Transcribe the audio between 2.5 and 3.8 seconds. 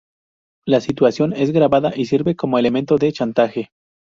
elemento de chantaje.